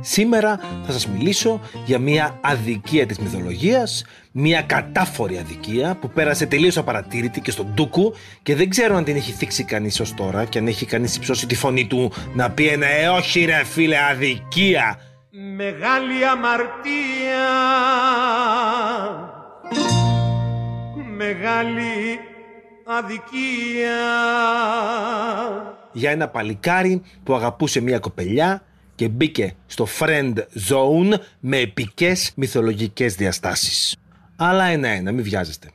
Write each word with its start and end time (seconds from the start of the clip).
Σήμερα 0.00 0.60
θα 0.86 0.92
σας 0.92 1.08
μιλήσω 1.08 1.60
για 1.84 1.98
μια 1.98 2.38
αδικία 2.40 3.06
της 3.06 3.18
μυθολογίας, 3.18 4.04
μια 4.32 4.62
κατάφορη 4.62 5.38
αδικία 5.38 5.96
που 6.00 6.10
πέρασε 6.10 6.46
τελείως 6.46 6.76
απαρατήρητη 6.76 7.40
και 7.40 7.50
στον 7.50 7.66
Ντούκου 7.74 8.14
και 8.42 8.54
δεν 8.54 8.68
ξέρω 8.68 8.96
αν 8.96 9.04
την 9.04 9.16
έχει 9.16 9.32
θίξει 9.32 9.64
κανείς 9.64 10.00
ως 10.00 10.14
τώρα 10.14 10.44
και 10.44 10.58
αν 10.58 10.66
έχει 10.66 10.86
κανείς 10.86 11.16
υψώσει 11.16 11.46
τη 11.46 11.54
φωνή 11.54 11.86
του 11.86 12.12
να 12.34 12.50
πει 12.50 12.66
ένα 12.66 12.86
«Ε, 12.86 13.08
όχι 13.08 13.44
ρε 13.44 13.64
φίλε, 13.64 13.96
αδικία». 14.10 15.00
Μεγάλη 15.56 16.26
αμαρτία 16.32 17.48
Μεγάλη 21.16 22.18
αδικία 22.84 23.96
Για 25.92 26.10
ένα 26.10 26.28
παλικάρι 26.28 27.02
που 27.22 27.34
αγαπούσε 27.34 27.80
μια 27.80 27.98
κοπελιά 27.98 28.62
και 29.00 29.08
μπήκε 29.08 29.54
στο 29.66 29.86
friend 29.98 30.34
zone 30.68 31.14
με 31.40 31.56
επικές 31.56 32.32
μυθολογικές 32.36 33.14
διαστάσεις. 33.14 33.96
Αλλά 34.36 34.64
ένα-ένα, 34.64 35.12
μην 35.12 35.24
βιάζεστε. 35.24 35.68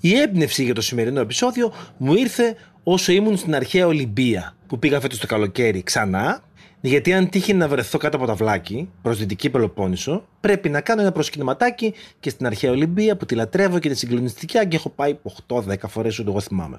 Η 0.00 0.16
έμπνευση 0.16 0.64
για 0.64 0.74
το 0.74 0.80
σημερινό 0.80 1.20
επεισόδιο 1.20 1.72
μου 1.96 2.14
ήρθε 2.14 2.56
όσο 2.82 3.12
ήμουν 3.12 3.36
στην 3.36 3.54
αρχαία 3.54 3.86
Ολυμπία 3.86 4.56
που 4.66 4.78
πήγα 4.78 5.00
φέτος 5.00 5.18
το 5.18 5.26
καλοκαίρι 5.26 5.82
ξανά 5.82 6.42
γιατί 6.80 7.12
αν 7.12 7.28
τύχει 7.28 7.54
να 7.54 7.68
βρεθώ 7.68 7.98
κάτω 7.98 8.16
από 8.16 8.26
τα 8.26 8.34
βλάκι 8.34 8.88
προς 9.02 9.18
Δυτική 9.18 9.50
Πελοπόννησο, 9.50 10.24
πρέπει 10.40 10.68
να 10.68 10.80
κάνω 10.80 11.00
ένα 11.00 11.12
προσκυνηματάκι 11.12 11.94
και 12.20 12.30
στην 12.30 12.46
αρχαία 12.46 12.70
Ολυμπία 12.70 13.16
που 13.16 13.26
τη 13.26 13.34
λατρεύω 13.34 13.78
και 13.78 13.88
τη 13.88 13.94
συγκλονιστική 13.94 14.66
και 14.68 14.76
έχω 14.76 14.88
πάει 14.88 15.16
8-10 15.48 15.62
φορές 15.88 16.18
ούτε 16.18 16.30
εγώ 16.30 16.40
θυμάμαι. 16.40 16.78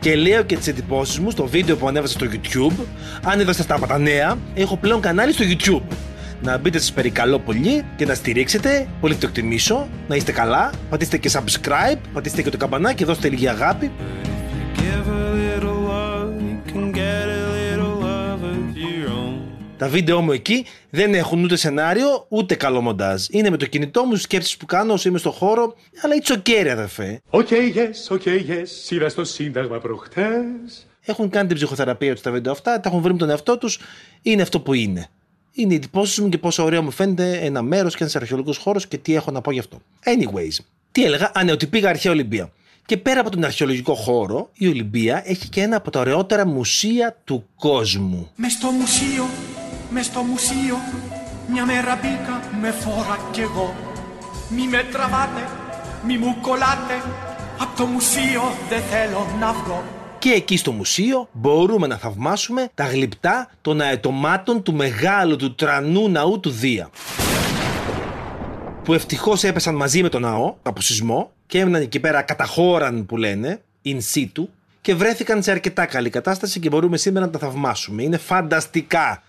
Και 0.00 0.16
λέω 0.16 0.42
και 0.42 0.56
τις 0.56 0.66
εντυπώσεις 0.66 1.18
μου 1.18 1.30
στο 1.30 1.46
βίντεο 1.46 1.76
που 1.76 1.88
ανέβασα 1.88 2.12
στο 2.12 2.26
YouTube. 2.32 2.84
Αν 3.22 3.40
είδατε 3.40 3.62
στα 3.62 3.78
τα 3.86 3.98
νέα, 3.98 4.38
έχω 4.54 4.76
πλέον 4.76 5.00
κανάλι 5.00 5.32
στο 5.32 5.44
YouTube. 5.48 5.94
Να 6.42 6.58
μπείτε 6.58 6.78
σας 6.78 6.92
περικαλώ 6.92 7.38
πολύ 7.38 7.84
και 7.96 8.06
να 8.06 8.14
στηρίξετε. 8.14 8.86
Πολύ 9.00 9.14
το 9.14 9.26
εκτιμήσω. 9.26 9.88
Να 10.08 10.16
είστε 10.16 10.32
καλά. 10.32 10.70
Πατήστε 10.90 11.16
και 11.16 11.30
subscribe, 11.32 11.98
πατήστε 12.12 12.42
και 12.42 12.50
το 12.50 12.56
καμπανάκι, 12.56 13.04
δώστε 13.04 13.28
λίγη 13.28 13.48
αγάπη. 13.48 13.90
Τα 19.80 19.88
βίντεο 19.88 20.20
μου 20.20 20.32
εκεί 20.32 20.64
δεν 20.90 21.14
έχουν 21.14 21.44
ούτε 21.44 21.56
σενάριο 21.56 22.26
ούτε 22.28 22.54
καλό 22.54 22.80
μοντάζ. 22.80 23.26
Είναι 23.30 23.50
με 23.50 23.56
το 23.56 23.66
κινητό 23.66 24.04
μου 24.04 24.16
σκέψεις 24.16 24.56
που 24.56 24.66
κάνω 24.66 24.92
όσο 24.92 25.08
είμαι 25.08 25.18
στο 25.18 25.30
χώρο, 25.30 25.74
αλλά 26.02 26.14
it's 26.22 26.32
okay, 26.32 26.60
ρε 26.62 26.70
αδερφέ. 26.70 27.20
OK, 27.30 27.48
yes, 27.50 28.08
OK, 28.08 28.22
yes. 28.24 28.90
Είδα 28.90 29.08
στο 29.08 29.24
Σύνταγμα 29.24 29.78
προχτές. 29.78 30.86
Έχουν 31.00 31.30
κάνει 31.30 31.46
την 31.46 31.56
ψυχοθεραπεία 31.56 32.12
τους 32.12 32.22
τα 32.22 32.30
βίντεο 32.30 32.52
αυτά, 32.52 32.80
τα 32.80 32.88
έχουν 32.88 33.00
βρει 33.00 33.12
με 33.12 33.18
τον 33.18 33.30
εαυτό 33.30 33.58
τους, 33.58 33.78
είναι 34.22 34.42
αυτό 34.42 34.60
που 34.60 34.74
είναι. 34.74 35.06
Είναι 35.52 35.72
οι 35.72 35.76
εντυπώσεις 35.76 36.18
μου 36.18 36.28
και 36.28 36.38
πόσο 36.38 36.64
ωραίο 36.64 36.82
μου 36.82 36.90
φαίνεται 36.90 37.38
ένα 37.42 37.62
μέρος 37.62 37.96
και 37.96 38.02
ένας 38.02 38.16
αρχαιολογικός 38.16 38.56
χώρος 38.56 38.86
και 38.86 38.98
τι 38.98 39.14
έχω 39.14 39.30
να 39.30 39.40
πω 39.40 39.50
γι' 39.50 39.58
αυτό. 39.58 39.80
Anyways, 40.04 40.64
τι 40.92 41.04
έλεγα, 41.04 41.30
Α, 41.34 41.44
ναι, 41.44 41.52
ότι 41.52 41.66
πήγα 41.66 41.88
αρχαία 41.88 42.12
Ολυμπία. 42.12 42.52
Και 42.86 42.96
πέρα 42.96 43.20
από 43.20 43.30
τον 43.30 43.44
αρχαιολογικό 43.44 43.94
χώρο, 43.94 44.50
η 44.52 44.68
Ολυμπία 44.68 45.22
έχει 45.24 45.48
και 45.48 45.60
ένα 45.60 45.76
από 45.76 45.90
τα 45.90 46.00
ωραιότερα 46.00 46.46
μουσεία 46.46 47.20
του 47.24 47.46
κόσμου. 47.56 48.30
Μες 48.36 48.52
στο 48.52 48.70
μουσείο 48.70 49.24
μες 49.90 50.06
στο 50.06 50.20
μουσείο 50.20 50.76
μια 51.52 51.64
μέρα 51.64 51.94
μπήκα 51.96 52.40
με 52.60 52.70
φόρα 52.70 53.18
κι 53.30 53.40
εγώ 53.40 53.74
Μη 54.48 54.68
με 54.68 54.84
τραβάτε, 54.92 55.48
μη 56.06 56.18
μου 56.18 56.36
κολλάτε 56.40 56.96
Απ' 57.58 57.76
το 57.76 57.86
μουσείο 57.86 58.42
δεν 58.68 58.82
θέλω 58.90 59.26
να 59.40 59.52
βγω 59.52 59.82
και 60.20 60.30
εκεί 60.30 60.56
στο 60.56 60.72
μουσείο 60.72 61.28
μπορούμε 61.32 61.86
να 61.86 61.96
θαυμάσουμε 61.96 62.68
τα 62.74 62.84
γλυπτά 62.84 63.50
των 63.60 63.80
αετομάτων 63.80 64.62
του 64.62 64.74
μεγάλου 64.74 65.36
του 65.36 65.54
τρανού 65.54 66.08
ναού 66.08 66.40
του 66.40 66.50
Δία. 66.50 66.90
Που 68.84 68.94
ευτυχώς 68.94 69.44
έπεσαν 69.44 69.74
μαζί 69.74 70.02
με 70.02 70.08
τον 70.08 70.22
ναό 70.22 70.54
από 70.62 70.80
σεισμό 70.80 71.30
και 71.46 71.58
έμειναν 71.58 71.82
εκεί 71.82 72.00
πέρα 72.00 72.22
καταχώραν 72.22 73.06
που 73.06 73.16
λένε, 73.16 73.60
in 73.84 73.98
situ, 74.14 74.44
και 74.80 74.94
βρέθηκαν 74.94 75.42
σε 75.42 75.50
αρκετά 75.50 75.86
καλή 75.86 76.10
κατάσταση 76.10 76.60
και 76.60 76.68
μπορούμε 76.68 76.96
σήμερα 76.96 77.26
να 77.26 77.32
τα 77.32 77.38
θαυμάσουμε. 77.38 78.02
Είναι 78.02 78.18
φανταστικά 78.18 79.22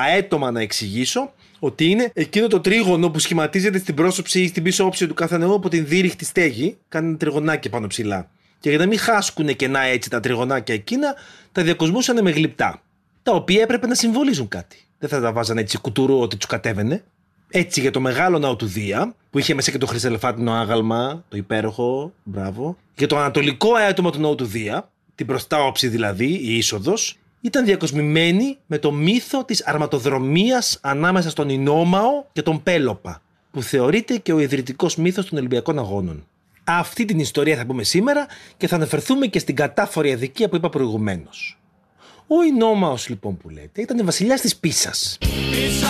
αέτομα 0.00 0.50
να 0.50 0.60
εξηγήσω 0.60 1.32
ότι 1.58 1.90
είναι 1.90 2.10
εκείνο 2.14 2.46
το 2.46 2.60
τρίγωνο 2.60 3.10
που 3.10 3.18
σχηματίζεται 3.18 3.78
στην 3.78 3.94
πρόσωψη 3.94 4.40
ή 4.42 4.48
στην 4.48 4.62
πίσω 4.62 4.84
όψη 4.84 5.06
του 5.06 5.14
κάθε 5.14 5.38
νεού 5.38 5.54
από 5.54 5.68
την 5.68 5.86
δίρυχτη 5.86 6.24
στέγη. 6.24 6.76
Κάνει 6.88 7.08
ένα 7.08 7.16
τριγωνάκι 7.16 7.68
πάνω 7.68 7.86
ψηλά. 7.86 8.30
Και 8.60 8.68
για 8.68 8.78
να 8.78 8.86
μην 8.86 8.98
χάσκουν 8.98 9.56
κενά 9.56 9.80
έτσι 9.80 10.10
τα 10.10 10.20
τριγωνάκια 10.20 10.74
εκείνα, 10.74 11.14
τα 11.52 11.62
διακοσμούσαν 11.62 12.22
με 12.22 12.30
γλυπτά. 12.30 12.82
Τα 13.22 13.32
οποία 13.32 13.62
έπρεπε 13.62 13.86
να 13.86 13.94
συμβολίζουν 13.94 14.48
κάτι. 14.48 14.84
Δεν 14.98 15.08
θα 15.08 15.20
τα 15.20 15.32
βάζανε 15.32 15.60
έτσι 15.60 15.78
κουτουρού 15.78 16.20
ότι 16.20 16.36
τους 16.36 16.46
κατέβαινε. 16.46 17.04
Έτσι 17.50 17.80
για 17.80 17.90
το 17.90 18.00
μεγάλο 18.00 18.38
ναό 18.38 18.56
του 18.56 18.66
Δία, 18.66 19.14
που 19.30 19.38
είχε 19.38 19.54
μέσα 19.54 19.70
και 19.70 19.78
το 19.78 19.86
χρυσελεφάτινο 19.86 20.52
άγαλμα, 20.52 21.24
το 21.28 21.36
υπέροχο, 21.36 22.12
μπράβο. 22.22 22.76
Για 22.96 23.06
το 23.06 23.18
ανατολικό 23.18 23.74
αέτομα 23.74 24.10
του 24.10 24.20
ναού 24.20 24.34
του 24.34 24.44
Δία, 24.44 24.90
την 25.14 25.26
μπροστά 25.26 25.64
όψη 25.64 25.88
δηλαδή, 25.88 26.26
η 26.26 26.56
είσοδος, 26.56 27.18
ήταν 27.40 27.64
διακοσμημένη 27.64 28.58
με 28.66 28.78
το 28.78 28.92
μύθο 28.92 29.44
της 29.44 29.66
αρματοδρομίας 29.66 30.78
ανάμεσα 30.80 31.30
στον 31.30 31.48
Ινόμαο 31.48 32.24
και 32.32 32.42
τον 32.42 32.62
Πέλοπα, 32.62 33.22
που 33.50 33.62
θεωρείται 33.62 34.16
και 34.16 34.32
ο 34.32 34.38
ιδρυτικός 34.38 34.96
μύθος 34.96 35.26
των 35.26 35.38
Ολυμπιακών 35.38 35.78
Αγώνων. 35.78 36.26
Αυτή 36.64 37.04
την 37.04 37.18
ιστορία 37.18 37.56
θα 37.56 37.66
πούμε 37.66 37.82
σήμερα 37.82 38.26
και 38.56 38.66
θα 38.66 38.76
αναφερθούμε 38.76 39.26
και 39.26 39.38
στην 39.38 39.54
κατάφορη 39.54 40.12
αδικία 40.12 40.48
που 40.48 40.56
είπα 40.56 40.68
προηγουμένως. 40.68 41.58
Ο 42.26 42.42
Ινόμαος 42.42 43.08
λοιπόν 43.08 43.36
που 43.36 43.48
λέτε 43.48 43.80
ήταν 43.80 44.04
βασιλιάς 44.04 44.40
της 44.40 44.56
Πίσας. 44.56 45.18
Πίσα 45.50 45.88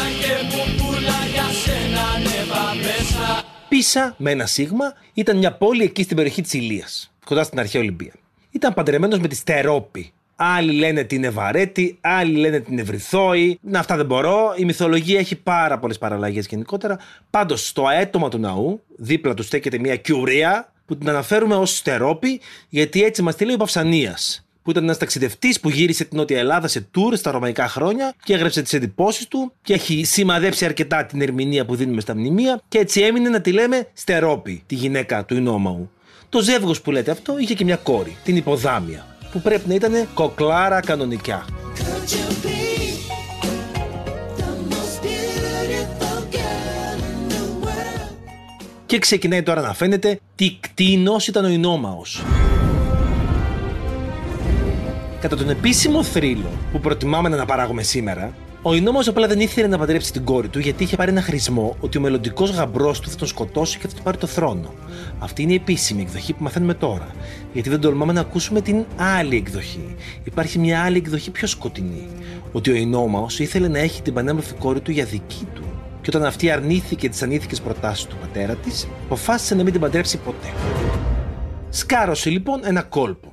Πίσα 3.68 4.14
με 4.18 4.30
ένα 4.30 4.46
σίγμα 4.46 4.94
ήταν 5.12 5.36
μια 5.36 5.52
πόλη 5.52 5.82
εκεί 5.82 6.02
στην 6.02 6.16
περιοχή 6.16 6.42
της 6.42 6.52
Ηλίας, 6.52 7.12
κοντά 7.24 7.42
στην 7.42 7.58
αρχαία 7.58 7.80
Ολυμπία. 7.80 8.12
Ήταν 8.50 8.74
παντρεμένος 8.74 9.18
με 9.18 9.28
τη 9.28 9.34
Στερόπη, 9.34 10.12
Άλλοι 10.42 10.72
λένε 10.72 11.04
την 11.04 11.24
Ευαρέτη, 11.24 11.98
άλλοι 12.00 12.36
λένε 12.36 12.60
την 12.60 12.78
Ευρυθόη. 12.78 13.58
Να, 13.62 13.78
αυτά 13.78 13.96
δεν 13.96 14.06
μπορώ. 14.06 14.54
Η 14.56 14.64
μυθολογία 14.64 15.18
έχει 15.18 15.36
πάρα 15.36 15.78
πολλές 15.78 15.98
παραλλαγές 15.98 16.46
γενικότερα. 16.46 16.98
Πάντως, 17.30 17.66
στο 17.66 17.86
αέτομα 17.86 18.28
του 18.28 18.38
ναού, 18.38 18.80
δίπλα 18.96 19.34
του 19.34 19.42
στέκεται 19.42 19.78
μια 19.78 19.96
κιουρία 19.96 20.72
που 20.86 20.96
την 20.96 21.08
αναφέρουμε 21.08 21.54
ως 21.54 21.76
στερόπη, 21.76 22.40
γιατί 22.68 23.02
έτσι 23.02 23.22
μας 23.22 23.36
τη 23.36 23.44
λέει 23.44 23.54
ο 23.54 23.56
Παυσανίας. 23.56 24.46
Που 24.62 24.70
ήταν 24.70 24.82
ένας 24.82 24.98
ταξιδευτής 24.98 25.60
που 25.60 25.68
γύρισε 25.68 26.04
την 26.04 26.18
Νότια 26.18 26.38
Ελλάδα 26.38 26.68
σε 26.68 26.80
τουρ 26.80 27.16
στα 27.16 27.30
ρωμαϊκά 27.30 27.68
χρόνια 27.68 28.14
και 28.24 28.34
έγραψε 28.34 28.62
τις 28.62 28.72
εντυπώσεις 28.72 29.28
του 29.28 29.52
και 29.62 29.72
έχει 29.72 30.04
σημαδέψει 30.04 30.64
αρκετά 30.64 31.04
την 31.04 31.20
ερμηνεία 31.20 31.64
που 31.64 31.74
δίνουμε 31.74 32.00
στα 32.00 32.14
μνημεία 32.14 32.60
και 32.68 32.78
έτσι 32.78 33.00
έμεινε 33.00 33.28
να 33.28 33.40
τη 33.40 33.52
λέμε 33.52 33.88
Στερόπη, 33.92 34.62
τη 34.66 34.74
γυναίκα 34.74 35.24
του 35.24 35.34
Ινόμαου. 35.34 35.90
Το 36.28 36.40
ζεύγος 36.40 36.80
που 36.80 36.90
λέτε 36.90 37.10
αυτό 37.10 37.38
είχε 37.38 37.54
και 37.54 37.64
μια 37.64 37.76
κόρη, 37.76 38.16
την 38.24 38.36
Υποδάμια 38.36 39.10
που 39.32 39.40
πρέπει 39.40 39.68
να 39.68 39.74
ήταν 39.74 40.08
κοκλάρα 40.14 40.80
κανονικά. 40.80 41.44
Και 48.86 48.98
ξεκινάει 48.98 49.42
τώρα 49.42 49.60
να 49.60 49.74
φαίνεται 49.74 50.20
τι 50.34 50.56
κτίνος 50.60 51.26
ήταν 51.26 51.44
ο 51.44 51.48
Ινόμαος. 51.48 52.22
Κατά 55.20 55.36
τον 55.36 55.50
επίσημο 55.50 56.02
θρύλο 56.02 56.50
που 56.72 56.80
προτιμάμε 56.80 57.28
να 57.28 57.44
παράγουμε 57.44 57.82
σήμερα, 57.82 58.34
ο 58.62 58.74
Ινόμος 58.74 59.08
απλά 59.08 59.26
δεν 59.26 59.40
ήθελε 59.40 59.66
να 59.66 59.78
παντρέψει 59.78 60.12
την 60.12 60.24
κόρη 60.24 60.48
του 60.48 60.58
γιατί 60.58 60.82
είχε 60.82 60.96
πάρει 60.96 61.10
ένα 61.10 61.22
χρησμό 61.22 61.76
ότι 61.80 61.98
ο 61.98 62.00
μελλοντικός 62.00 62.50
γαμπρός 62.50 63.00
του 63.00 63.10
θα 63.10 63.16
τον 63.16 63.28
σκοτώσει 63.28 63.78
και 63.78 63.88
θα 63.88 63.94
του 63.94 64.02
πάρει 64.02 64.16
το 64.16 64.26
θρόνο. 64.26 64.74
Αυτή 65.18 65.42
είναι 65.42 65.52
η 65.52 65.54
επίσημη 65.54 66.02
εκδοχή 66.02 66.32
που 66.32 66.42
μαθαίνουμε 66.42 66.74
τώρα. 66.74 67.06
Γιατί 67.52 67.68
δεν 67.68 67.80
τολμάμε 67.80 68.12
να 68.12 68.20
ακούσουμε 68.20 68.60
την 68.60 68.84
άλλη 68.96 69.36
εκδοχή. 69.36 69.96
Υπάρχει 70.24 70.58
μια 70.58 70.82
άλλη 70.82 70.96
εκδοχή 70.96 71.30
πιο 71.30 71.46
σκοτεινή. 71.46 72.08
Ότι 72.52 72.70
ο 72.70 72.74
Ινόμαος 72.74 73.38
ήθελε 73.38 73.68
να 73.68 73.78
έχει 73.78 74.02
την 74.02 74.14
πανέμορφη 74.14 74.54
κόρη 74.54 74.80
του 74.80 74.90
για 74.90 75.04
δική 75.04 75.46
του. 75.54 75.62
Και 76.00 76.10
όταν 76.14 76.24
αυτή 76.24 76.50
αρνήθηκε 76.50 77.08
τις 77.08 77.22
ανήθικες 77.22 77.60
προτάσεις 77.60 78.04
του 78.04 78.16
πατέρα 78.16 78.54
της, 78.54 78.88
αποφάσισε 79.04 79.54
να 79.54 79.62
μην 79.62 79.72
την 79.72 79.80
παντρέψει 79.80 80.18
ποτέ. 80.18 80.52
Σκάρωσε 81.68 82.30
λοιπόν 82.30 82.60
ένα 82.64 82.82
κόλπο. 82.82 83.32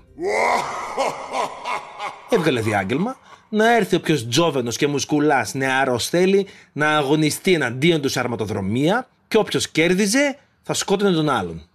Έβγαλε 2.30 2.62
διάγγελμα 2.62 3.18
να 3.50 3.76
έρθει 3.76 3.96
όποιο 3.96 4.28
τζόβενος 4.28 4.78
και 4.78 4.88
μουσκουλάς 4.88 5.54
νεαρό 5.54 6.00
θέλει 6.00 6.48
να 6.74 6.98
αγωνιστεί 6.98 7.54
εναντίον 7.54 8.02
του 8.02 8.10
σε 8.10 8.20
αρματοδρομία 8.20 9.08
και 9.28 9.38
όποιος 9.38 9.70
κέρδιζε 9.70 10.38
θα 10.64 10.74
σκότωνε 10.74 11.12
τον 11.12 11.30
άλλον. 11.30 11.68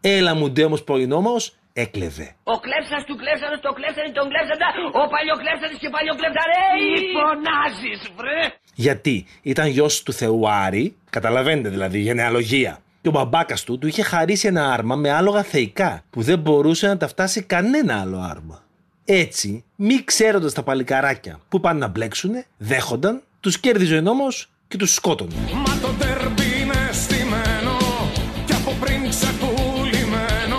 Έλα 0.00 0.34
μου 0.34 0.50
ντε 0.50 0.64
όμως 0.64 0.84
πολυνόμαος 0.84 1.56
έκλεβε. 1.72 2.34
Ο 2.42 2.56
κλέψας 2.64 3.04
του 3.04 3.16
κλέψανος, 3.16 3.60
το 3.60 3.72
κλέψανε, 3.72 4.10
τον 4.18 4.28
κλέψαντα, 4.32 4.68
ο 5.00 5.08
παλιοκλέψανος 5.14 5.78
και 5.82 5.90
παλιοκλέψαρε, 5.96 6.60
μη 6.76 6.98
φωνάζεις 7.16 8.00
βρε. 8.16 8.42
Γιατί 8.74 9.26
ήταν 9.42 9.66
γιος 9.66 10.02
του 10.02 10.12
Θεού 10.12 10.50
Άρη, 10.50 10.96
καταλαβαίνετε 11.10 11.68
δηλαδή, 11.68 11.98
γενεαλογία. 11.98 12.78
Και 13.02 13.08
ο 13.08 13.10
μπαμπάκας 13.10 13.64
του 13.64 13.78
του 13.78 13.86
είχε 13.86 14.02
χαρίσει 14.02 14.46
ένα 14.46 14.72
άρμα 14.72 14.96
με 14.96 15.10
άλογα 15.10 15.42
θεϊκά, 15.42 16.02
που 16.10 16.22
δεν 16.22 16.38
μπορούσε 16.38 16.86
να 16.86 16.96
τα 16.96 17.08
φτάσει 17.08 17.42
κανένα 17.42 18.00
άλλο 18.00 18.18
άρμα. 18.18 18.62
Έτσι, 19.10 19.64
μη 19.76 20.04
ξέροντας 20.04 20.52
τα 20.52 20.62
παλικαράκια 20.62 21.40
που 21.48 21.60
πάνε 21.60 21.78
να 21.78 21.86
μπλέξουνε, 21.86 22.46
δέχονταν, 22.56 23.22
τους 23.40 23.58
κέρδιζε 23.58 23.96
ο 23.96 24.00
νόμος 24.00 24.50
και 24.68 24.76
τους 24.76 24.94
σκότωνε. 24.94 25.34
Μα 25.52 25.78
το 25.80 25.88
τερμπι 25.98 26.60
είναι 26.60 26.90
στημένο 26.92 27.76
κι 28.46 28.52
από 28.52 28.76
πριν 28.80 29.08
ξεπουλημένο 29.08 30.56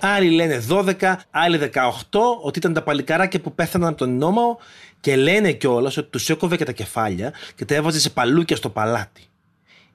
Άλλοι 0.00 0.30
λένε 0.30 0.62
12, 0.68 1.14
άλλοι 1.30 1.58
18, 1.58 2.20
ότι 2.42 2.58
ήταν 2.58 2.72
τα 2.72 2.82
παλικαράκια 2.82 3.40
που 3.40 3.54
πέθαναν 3.54 3.88
από 3.88 3.98
τον 3.98 4.16
νόμο 4.16 4.58
και 5.00 5.16
λένε 5.16 5.52
κιόλας 5.52 5.96
ότι 5.96 6.10
τους 6.10 6.30
έκοβε 6.30 6.56
και 6.56 6.64
τα 6.64 6.72
κεφάλια 6.72 7.32
και 7.54 7.64
τα 7.64 7.74
έβαζε 7.74 8.00
σε 8.00 8.10
παλούκια 8.10 8.56
στο 8.56 8.68
παλάτι. 8.68 9.22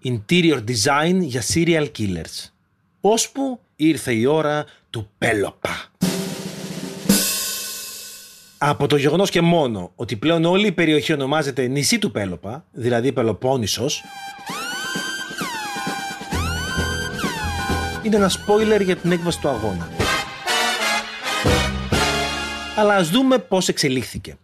Interior 0.03 0.63
design 0.67 1.19
για 1.19 1.43
serial 1.53 1.87
killers. 1.97 2.49
Ώσπου 3.01 3.59
ήρθε 3.75 4.13
η 4.13 4.25
ώρα 4.25 4.65
του 4.89 5.09
Πέλοπα. 5.17 5.91
Από 8.59 8.87
το 8.87 8.95
γεγονός 8.95 9.29
και 9.29 9.41
μόνο 9.41 9.91
ότι 9.95 10.15
πλέον 10.15 10.45
όλη 10.45 10.67
η 10.67 10.71
περιοχή 10.71 11.13
ονομάζεται 11.13 11.67
νησί 11.67 11.99
του 11.99 12.11
Πέλοπα, 12.11 12.65
δηλαδή 12.71 13.11
Πελοπόννησος, 13.11 14.03
είναι 18.03 18.15
ένα 18.15 18.31
spoiler 18.31 18.83
για 18.83 18.95
την 18.95 19.11
έκβαση 19.11 19.39
του 19.39 19.47
αγώνα. 19.47 19.89
Αλλά 22.75 22.95
ας 22.95 23.09
δούμε 23.09 23.37
πώς 23.37 23.67
εξελίχθηκε. 23.67 24.37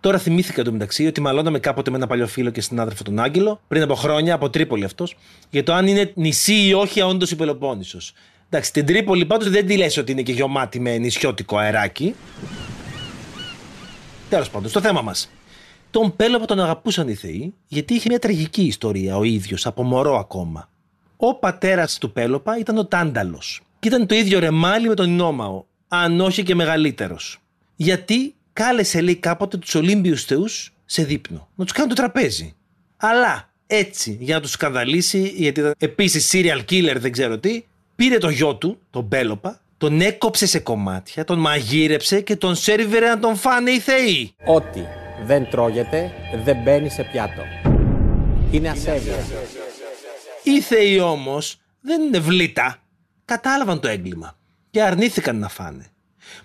Τώρα 0.00 0.18
θυμήθηκα 0.18 0.60
εντωμεταξύ 0.60 1.06
ότι 1.06 1.20
μαλώναμε 1.20 1.58
κάποτε 1.58 1.90
με 1.90 1.96
ένα 1.96 2.06
παλιό 2.06 2.26
φίλο 2.26 2.50
και 2.50 2.60
συνάδελφο 2.60 3.02
τον 3.02 3.18
Άγγελο, 3.18 3.60
πριν 3.68 3.82
από 3.82 3.94
χρόνια, 3.94 4.34
από 4.34 4.50
Τρίπολη 4.50 4.84
αυτός, 4.84 5.16
για 5.50 5.62
το 5.62 5.72
αν 5.72 5.86
είναι 5.86 6.12
νησί 6.14 6.66
ή 6.66 6.72
όχι 6.72 7.00
όντως 7.00 7.30
η 7.30 7.36
Πελοπόννησος. 7.36 8.12
Εντάξει, 8.50 8.72
την 8.72 8.86
Τρίπολη 8.86 9.24
πάντως 9.26 9.50
δεν 9.50 9.66
τη 9.66 9.76
λες 9.76 9.96
ότι 9.96 10.12
είναι 10.12 10.22
και 10.22 10.32
γεωμάτι 10.32 10.80
με 10.80 10.98
νησιώτικο 10.98 11.56
αεράκι. 11.56 12.14
Τέλος 14.28 14.50
πάντων, 14.50 14.68
στο 14.68 14.80
θέμα 14.80 15.02
μας. 15.02 15.30
Τον 15.90 16.16
Πέλοπα 16.16 16.44
τον 16.44 16.60
αγαπούσαν 16.60 17.08
οι 17.08 17.14
Θεοί, 17.14 17.54
γιατί 17.66 17.94
είχε 17.94 18.06
μια 18.08 18.18
τραγική 18.18 18.62
ιστορία 18.62 19.16
ο 19.16 19.24
ίδιος, 19.24 19.66
από 19.66 19.82
μωρό 19.82 20.18
ακόμα. 20.18 20.68
Ο 21.16 21.34
πατέρας 21.34 21.98
του 21.98 22.12
Πέλοπα 22.12 22.58
ήταν 22.58 22.78
ο 22.78 22.86
Τάνταλος. 22.86 23.60
Και 23.78 23.88
ήταν 23.88 24.06
το 24.06 24.14
ίδιο 24.14 24.38
ρεμάλι 24.38 24.88
με 24.88 24.94
τον 24.94 25.10
Ινόμαο, 25.10 25.64
αν 25.88 26.20
όχι 26.20 26.42
και 26.42 26.54
μεγαλύτερος. 26.54 27.38
Γιατί 27.76 28.34
κάλεσε, 28.52 29.00
λέει, 29.00 29.16
κάποτε 29.16 29.56
τους 29.56 29.74
Ολύμπιους 29.74 30.24
Θεούς 30.24 30.72
σε 30.84 31.04
δείπνο. 31.04 31.48
Να 31.54 31.64
τους 31.64 31.72
κάνει 31.72 31.88
το 31.88 31.94
τραπέζι. 31.94 32.54
Αλλά 32.96 33.52
έτσι, 33.66 34.18
για 34.20 34.34
να 34.34 34.40
τους 34.40 34.50
σκανδαλίσει, 34.50 35.32
γιατί 35.36 35.60
ήταν 35.60 35.74
επίσης 35.78 36.30
serial 36.32 36.60
killer, 36.70 36.96
δεν 36.98 37.12
ξέρω 37.12 37.38
τι, 37.38 37.64
πήρε 37.96 38.18
το 38.18 38.28
γιο 38.28 38.56
του, 38.56 38.78
τον 38.90 39.08
Πέλοπα, 39.08 39.60
τον 39.78 40.00
έκοψε 40.00 40.46
σε 40.46 40.58
κομμάτια, 40.58 41.24
τον 41.24 41.38
μαγείρεψε 41.38 42.20
και 42.20 42.36
τον 42.36 42.54
σέρβιρε 42.54 43.08
να 43.08 43.18
τον 43.18 43.36
φάνε 43.36 43.70
οι 43.70 43.78
Θεοί. 43.78 44.34
Ό,τι 44.44 44.80
δεν 45.24 45.50
τρώγεται 45.50 46.12
δεν 46.44 46.56
μπαίνει 46.62 46.88
σε 46.88 47.02
πιάτο. 47.02 47.42
Είναι 48.50 48.68
ασέβεια. 48.68 49.14
Οι 50.42 50.60
Θεοί 50.60 51.00
όμως 51.00 51.58
δεν 51.80 52.02
είναι 52.02 52.18
βλήτα. 52.18 52.76
Κατάλαβαν 53.24 53.80
το 53.80 53.88
έγκλημα 53.88 54.36
και 54.70 54.82
αρνήθηκαν 54.82 55.38
να 55.38 55.48
φάνε. 55.48 55.86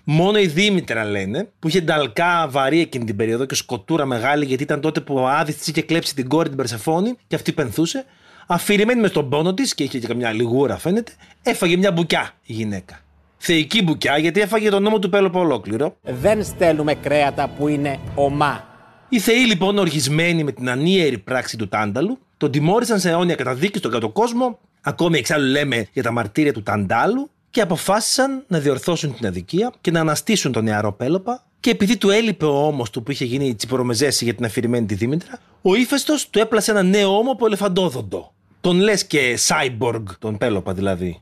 Μόνο 0.04 0.38
η 0.38 0.46
Δήμητρα 0.46 1.04
λένε, 1.04 1.52
που 1.58 1.68
είχε 1.68 1.80
νταλκά 1.80 2.48
βαρύ 2.48 2.80
εκείνη 2.80 3.04
την 3.04 3.16
περίοδο 3.16 3.44
και 3.44 3.54
σκοτούρα 3.54 4.04
μεγάλη, 4.04 4.44
γιατί 4.44 4.62
ήταν 4.62 4.80
τότε 4.80 5.00
που 5.00 5.14
ο 5.14 5.28
Άδης 5.28 5.56
της 5.56 5.66
είχε 5.66 5.82
κλέψει 5.82 6.14
την 6.14 6.28
κόρη 6.28 6.48
την 6.48 6.56
Περσεφόνη 6.56 7.16
και 7.26 7.34
αυτή 7.34 7.52
πενθούσε, 7.52 8.04
αφηρημένη 8.46 9.00
μες 9.00 9.10
στον 9.10 9.28
πόνο 9.28 9.54
της 9.54 9.74
και 9.74 9.82
είχε 9.82 9.98
και 9.98 10.06
καμιά 10.06 10.32
λιγούρα 10.32 10.78
φαίνεται, 10.78 11.12
έφαγε 11.42 11.76
μια 11.76 11.92
μπουκιά 11.92 12.30
η 12.44 12.52
γυναίκα. 12.52 13.00
Θεϊκή 13.44 13.82
μπουκιά 13.82 14.18
γιατί 14.18 14.40
έφαγε 14.40 14.70
τον 14.70 14.82
νόμο 14.82 14.98
του 14.98 15.08
Πέλοπα 15.08 15.40
ολόκληρο. 15.40 15.96
Δεν 16.02 16.44
στέλνουμε 16.44 16.94
κρέατα 16.94 17.48
που 17.48 17.68
είναι 17.68 17.98
ομά. 18.14 18.64
Οι 19.08 19.18
Θεοί 19.18 19.44
λοιπόν, 19.46 19.78
οργισμένοι 19.78 20.44
με 20.44 20.52
την 20.52 20.70
ανίερη 20.70 21.18
πράξη 21.18 21.56
του 21.56 21.68
Τάνταλου, 21.68 22.18
τον 22.36 22.50
τιμώρησαν 22.50 23.00
σε 23.00 23.10
αιώνια 23.10 23.34
καταδίκη 23.34 23.78
στον 23.78 23.90
κάτω 23.90 24.08
κόσμο, 24.08 24.58
ακόμη 24.80 25.18
εξάλλου 25.18 25.46
λέμε 25.46 25.86
για 25.92 26.02
τα 26.02 26.10
μαρτύρια 26.10 26.52
του 26.52 26.62
Ταντάλου, 26.62 27.30
και 27.50 27.60
αποφάσισαν 27.60 28.44
να 28.46 28.58
διορθώσουν 28.58 29.14
την 29.14 29.26
αδικία 29.26 29.72
και 29.80 29.90
να 29.90 30.00
αναστήσουν 30.00 30.52
τον 30.52 30.64
νεαρό 30.64 30.92
Πέλοπα. 30.92 31.42
Και 31.60 31.70
επειδή 31.70 31.96
του 31.96 32.10
έλειπε 32.10 32.44
ο 32.44 32.66
ώμος 32.66 32.90
του 32.90 33.02
που 33.02 33.10
είχε 33.10 33.24
γίνει 33.24 33.54
τσιπορομεζέση 33.54 34.24
για 34.24 34.34
την 34.34 34.44
αφηρημένη 34.44 34.86
τη 34.86 34.94
Δήμητρα, 34.94 35.38
ο 35.62 35.74
ύφεστος 35.74 36.30
του 36.30 36.38
έπλασε 36.38 36.70
ένα 36.70 36.82
νέο 36.82 37.16
ώμο 37.16 37.30
από 37.30 37.46
ελεφαντόδοντο. 37.46 38.32
Τον 38.60 38.80
λες 38.80 39.06
και 39.06 39.38
cyborg, 39.48 40.02
τον 40.18 40.38
Πέλοπα 40.38 40.72
δηλαδή. 40.72 41.20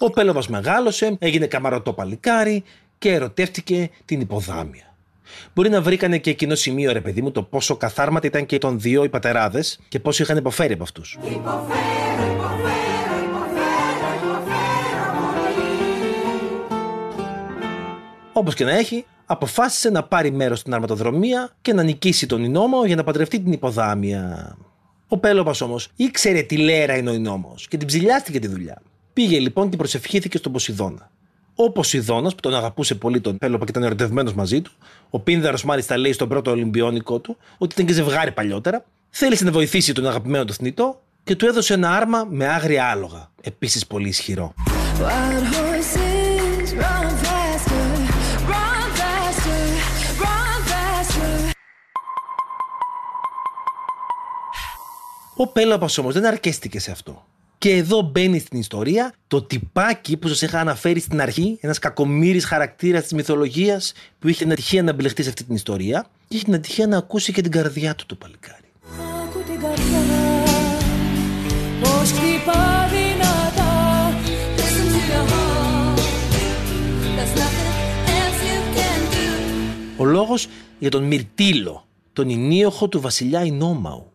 Ο 0.00 0.10
Πέλοπας 0.10 0.48
μεγάλωσε, 0.48 1.16
έγινε 1.18 1.46
καμαρωτό 1.46 1.92
παλικάρι 1.92 2.64
και 2.98 3.12
ερωτεύτηκε 3.12 3.90
την 4.04 4.20
υποδάμια. 4.20 4.94
Μπορεί 5.54 5.68
να 5.68 5.82
βρήκανε 5.82 6.18
και 6.18 6.30
εκείνο 6.30 6.54
σημείο, 6.54 6.92
ρε 6.92 7.00
παιδί 7.00 7.22
μου, 7.22 7.30
το 7.30 7.42
πόσο 7.42 7.76
καθάρματα 7.76 8.26
ήταν 8.26 8.46
και 8.46 8.58
των 8.58 8.80
δύο 8.80 9.04
οι 9.04 9.08
πατεράδες 9.08 9.80
και 9.88 9.98
πόσο 9.98 10.22
είχαν 10.22 10.36
υποφέρει 10.36 10.72
από 10.72 10.82
αυτούς. 10.82 11.18
Όπως 18.32 18.54
και 18.54 18.64
να 18.64 18.76
έχει, 18.76 19.04
αποφάσισε 19.26 19.90
να 19.90 20.02
πάρει 20.02 20.30
μέρος 20.30 20.58
στην 20.58 20.74
αρματοδρομία 20.74 21.50
και 21.62 21.72
να 21.72 21.82
νικήσει 21.82 22.26
τον 22.26 22.44
Ινόμο 22.44 22.84
για 22.84 22.96
να 22.96 23.04
παντρευτεί 23.04 23.40
την 23.40 23.52
υποδάμια. 23.52 24.56
Ο 25.08 25.18
Πέλοπα 25.18 25.54
όμως 25.60 25.88
ήξερε 25.96 26.42
τι 26.42 26.56
λέρα 26.56 26.96
είναι 26.96 27.10
ο 27.10 27.14
Ινόμος 27.14 27.68
και 27.68 27.76
την 27.76 27.86
ψηλιάστηκε 27.86 28.38
τη 28.38 28.46
δουλειά. 28.46 28.82
Πήγε 29.18 29.38
λοιπόν 29.38 29.70
και 29.70 29.76
προσευχήθηκε 29.76 30.38
στον 30.38 30.52
Ποσειδώνα. 30.52 31.10
Ο 31.54 31.70
Ποσειδώνας, 31.72 32.34
που 32.34 32.40
τον 32.40 32.54
αγαπούσε 32.54 32.94
πολύ 32.94 33.20
τον 33.20 33.38
Πέλοπα 33.38 33.64
και 33.64 33.70
ήταν 33.70 33.82
ερωτευμένος 33.82 34.34
μαζί 34.34 34.60
του, 34.60 34.72
ο 35.10 35.18
Πίνδαρος 35.18 35.64
μάλιστα 35.64 35.96
λέει 35.96 36.12
στον 36.12 36.28
πρώτο 36.28 36.50
Ολυμπιόνικο 36.50 37.18
του 37.18 37.36
ότι 37.58 37.74
ήταν 37.74 37.86
και 37.86 37.92
ζευγάρι 37.92 38.32
παλιότερα, 38.32 38.84
θέλησε 39.10 39.44
να 39.44 39.50
βοηθήσει 39.50 39.92
τον 39.92 40.06
αγαπημένο 40.06 40.44
του 40.44 40.52
θνητό 40.52 41.00
και 41.24 41.36
του 41.36 41.46
έδωσε 41.46 41.74
ένα 41.74 41.96
άρμα 41.96 42.26
με 42.30 42.46
άγρια 42.46 42.84
άλογα, 42.84 43.30
επίσης 43.40 43.86
πολύ 43.86 44.08
ισχυρό. 44.08 44.54
Wild 45.00 45.46
horses 45.54 46.68
run 46.80 47.10
faster, 47.24 47.88
run 48.52 48.88
faster, 49.00 49.64
run 50.22 50.60
faster. 50.70 51.50
Ο 55.36 55.46
Πέλοπας 55.46 55.98
όμως 55.98 56.14
δεν 56.14 56.26
αρκέστηκε 56.26 56.80
σε 56.80 56.90
αυτό. 56.90 57.24
Και 57.58 57.70
εδώ 57.70 58.02
μπαίνει 58.02 58.38
στην 58.38 58.58
ιστορία 58.58 59.12
το 59.26 59.42
τυπάκι 59.42 60.16
που 60.16 60.28
σας 60.28 60.42
είχα 60.42 60.60
αναφέρει 60.60 61.00
στην 61.00 61.20
αρχή, 61.20 61.58
ένας 61.60 61.78
κακομύρης 61.78 62.44
χαρακτήρας 62.44 63.02
της 63.02 63.12
μυθολογίας 63.12 63.92
που 64.18 64.28
είχε 64.28 64.42
την 64.42 64.52
ατυχία 64.52 64.82
να 64.82 64.92
μπλεχτεί 64.92 65.22
σε 65.22 65.28
αυτή 65.28 65.44
την 65.44 65.54
ιστορία 65.54 66.06
και 66.28 66.36
είχε 66.36 66.44
την 66.44 66.54
ατυχία 66.54 66.86
να 66.86 66.96
ακούσει 66.96 67.32
και 67.32 67.42
την 67.42 67.50
καρδιά 67.50 67.94
του 67.94 68.06
το 68.06 68.14
παλικάρι. 68.14 68.72
Άκου 69.22 69.38
την 69.38 69.60
καρδιά 69.60 70.00
πως 71.80 72.10
χτυπά 72.10 72.88
δυνατά 72.90 73.76
Listen 74.56 74.86
to 74.94 75.00
your 75.12 75.24
heart 75.32 75.98
There's 77.16 77.34
nothing 77.42 77.70
else 78.18 78.40
you 78.50 78.60
can 78.76 79.00
do 79.14 79.96
Ο 79.96 80.04
λόγος 80.04 80.48
για 80.78 80.90
τον 80.90 81.04
Μυρτήλο, 81.04 81.86
τον 82.12 82.30
ενίοχο 82.30 82.88
του 82.88 83.00
βασιλιά 83.00 83.44
Ινόμαου. 83.44 84.07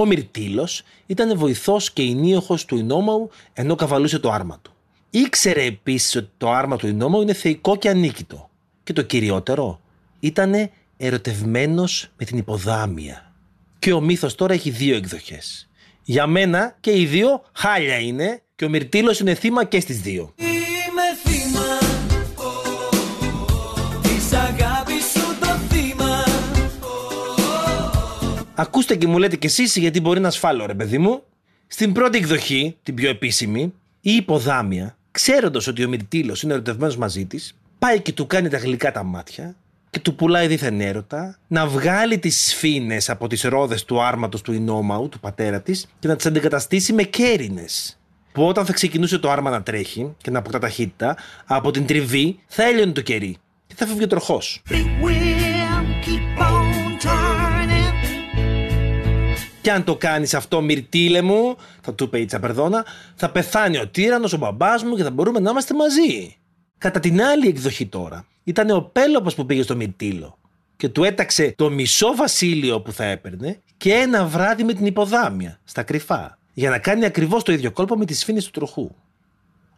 Ο 0.00 0.06
Μυρτήλος 0.06 0.82
ήταν 1.06 1.38
βοηθός 1.38 1.92
και 1.92 2.02
ενίοχος 2.02 2.64
του 2.64 2.76
Ινόμαου 2.76 3.30
ενώ 3.52 3.74
καβαλούσε 3.74 4.18
το 4.18 4.30
άρμα 4.30 4.58
του. 4.62 4.72
Ήξερε 5.10 5.64
επίσης 5.64 6.16
ότι 6.16 6.30
το 6.36 6.50
άρμα 6.50 6.76
του 6.76 6.86
Ινόμαου 6.86 7.22
είναι 7.22 7.32
θεϊκό 7.32 7.76
και 7.76 7.88
ανίκητο. 7.88 8.50
Και 8.82 8.92
το 8.92 9.02
κυριότερο, 9.02 9.80
ήταν 10.20 10.70
ερωτευμένος 10.96 12.08
με 12.16 12.24
την 12.24 12.38
υποδάμια. 12.38 13.34
Και 13.78 13.92
ο 13.92 14.00
μύθος 14.00 14.34
τώρα 14.34 14.54
έχει 14.54 14.70
δύο 14.70 14.96
εκδοχές. 14.96 15.68
Για 16.02 16.26
μένα 16.26 16.76
και 16.80 16.98
οι 16.98 17.06
δύο 17.06 17.42
χάλια 17.52 17.98
είναι 17.98 18.42
και 18.56 18.64
ο 18.64 18.68
Μυρτήλος 18.68 19.20
είναι 19.20 19.34
θύμα 19.34 19.64
και 19.64 19.80
στις 19.80 20.00
δύο. 20.00 20.34
Ακούστε 28.60 28.96
και 28.96 29.06
μου 29.06 29.18
λέτε 29.18 29.36
κι 29.36 29.46
εσείς 29.46 29.76
γιατί 29.76 30.00
μπορεί 30.00 30.20
να 30.20 30.28
ασφάλω 30.28 30.66
ρε 30.66 30.74
παιδί 30.74 30.98
μου. 30.98 31.22
Στην 31.66 31.92
πρώτη 31.92 32.18
εκδοχή, 32.18 32.76
την 32.82 32.94
πιο 32.94 33.08
επίσημη, 33.08 33.72
η 34.00 34.14
υποδάμια, 34.14 34.96
ξέροντας 35.10 35.66
ότι 35.66 35.84
ο 35.84 35.88
Μυρτήλος 35.88 36.42
είναι 36.42 36.52
ερωτευμένος 36.52 36.96
μαζί 36.96 37.24
της, 37.24 37.54
πάει 37.78 38.00
και 38.00 38.12
του 38.12 38.26
κάνει 38.26 38.48
τα 38.48 38.58
γλυκά 38.58 38.92
τα 38.92 39.02
μάτια, 39.02 39.56
και 39.90 39.98
του 39.98 40.14
πουλάει 40.14 40.46
δίθεν 40.46 40.80
έρωτα, 40.80 41.38
να 41.46 41.66
βγάλει 41.66 42.18
τις 42.18 42.48
σφήνες 42.48 43.10
από 43.10 43.26
τις 43.26 43.42
ρόδες 43.42 43.84
του 43.84 44.02
άρματος 44.02 44.42
του 44.42 44.52
Ινόμαου, 44.52 45.08
του 45.08 45.20
πατέρα 45.20 45.60
της, 45.60 45.86
και 45.98 46.08
να 46.08 46.16
τις 46.16 46.26
αντικαταστήσει 46.26 46.92
με 46.92 47.02
κέρινες. 47.02 47.98
Που 48.32 48.46
όταν 48.46 48.66
θα 48.66 48.72
ξεκινούσε 48.72 49.18
το 49.18 49.30
άρμα 49.30 49.50
να 49.50 49.62
τρέχει 49.62 50.14
και 50.22 50.30
να 50.30 50.38
αποκτά 50.38 50.58
ταχύτητα, 50.58 51.16
από 51.46 51.70
την 51.70 51.86
τριβή 51.86 52.38
θα 52.46 52.62
έλειωνε 52.62 52.92
το 52.92 53.00
κερί 53.00 53.36
και 53.66 53.74
θα 53.76 53.86
φεύγει 53.86 54.04
ο 54.04 54.06
τροχός. 54.06 54.62
Και 59.62 59.72
αν 59.72 59.84
το 59.84 59.96
κάνεις 59.96 60.34
αυτό, 60.34 60.60
Μυρτήλε 60.60 61.22
μου, 61.22 61.56
θα 61.80 61.94
του 61.94 62.04
είπε 62.04 62.18
η 62.18 62.24
Τσαπερδόνα, 62.24 62.86
θα 63.14 63.30
πεθάνει 63.30 63.78
ο 63.78 63.88
τύρανος, 63.88 64.32
ο 64.32 64.36
μπαμπάς 64.36 64.82
μου 64.82 64.96
και 64.96 65.02
θα 65.02 65.10
μπορούμε 65.10 65.40
να 65.40 65.50
είμαστε 65.50 65.74
μαζί. 65.74 66.36
Κατά 66.78 67.00
την 67.00 67.22
άλλη 67.22 67.48
εκδοχή 67.48 67.86
τώρα, 67.86 68.26
ήταν 68.44 68.70
ο 68.70 68.80
Πέλοπος 68.80 69.34
που 69.34 69.46
πήγε 69.46 69.62
στο 69.62 69.76
Μυρτήλο 69.76 70.38
και 70.76 70.88
του 70.88 71.04
έταξε 71.04 71.54
το 71.56 71.70
μισό 71.70 72.14
βασίλειο 72.14 72.80
που 72.80 72.92
θα 72.92 73.04
έπαιρνε 73.04 73.60
και 73.76 73.92
ένα 73.92 74.26
βράδυ 74.26 74.64
με 74.64 74.72
την 74.72 74.86
υποδάμια, 74.86 75.58
στα 75.64 75.82
κρυφά, 75.82 76.38
για 76.52 76.70
να 76.70 76.78
κάνει 76.78 77.04
ακριβώς 77.04 77.42
το 77.42 77.52
ίδιο 77.52 77.70
κόλπο 77.70 77.96
με 77.96 78.04
τις 78.04 78.24
φήνες 78.24 78.44
του 78.44 78.50
τροχού. 78.50 78.90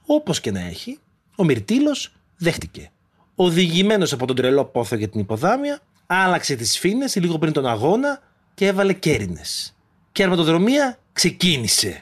Όπως 0.07 0.41
και 0.41 0.51
να 0.51 0.61
έχει, 0.61 0.99
ο 1.37 1.45
Μυρτήλος 1.45 2.13
δέχτηκε. 2.37 2.91
Οδηγημένος 3.35 4.13
από 4.13 4.27
τον 4.27 4.37
τρελό 4.37 4.65
πόθο 4.65 4.97
για 4.97 5.09
την 5.09 5.21
υποδάμια, 5.21 5.81
άλλαξε 6.07 6.57
τις 6.57 6.79
φήνες 6.79 7.17
λίγο 7.17 7.39
πριν 7.39 7.53
τον 7.53 7.67
αγώνα 7.67 8.21
και 8.55 8.67
έβαλε 8.67 8.93
κέρινες. 8.93 9.75
Και 10.13 10.23
η 10.23 10.25
αρματοδρομία 10.25 10.99
ξεκίνησε. 11.13 12.01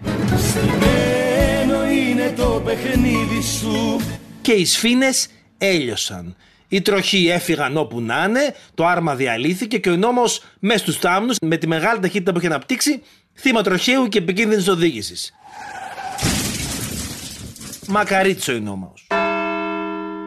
είναι 1.90 2.32
το 2.36 2.62
παιχνίδι 2.64 3.42
σου 3.42 4.00
και 4.40 4.52
οι 4.52 4.64
σφήνες 4.64 5.28
έλειωσαν. 5.58 6.36
Οι 6.68 6.80
τροχοί 6.80 7.28
έφυγαν 7.28 7.76
όπου 7.76 8.00
να 8.00 8.24
είναι, 8.28 8.54
το 8.74 8.86
άρμα 8.86 9.14
διαλύθηκε 9.14 9.78
και 9.78 9.90
ο 9.90 9.96
νόμος 9.96 10.42
μέσα 10.58 10.78
στους 10.78 10.96
θάμνους 10.98 11.36
με 11.40 11.56
τη 11.56 11.66
μεγάλη 11.66 12.00
ταχύτητα 12.00 12.32
που 12.32 12.38
είχε 12.38 12.46
αναπτύξει 12.46 13.02
θύμα 13.34 13.62
τροχαίου 13.62 14.08
και 14.08 14.18
επικίνδυνης 14.18 14.68
οδήγησης. 14.68 15.34
Μακαρίτσο 17.86 18.52
ο 18.52 18.58
νόμος. 18.58 19.06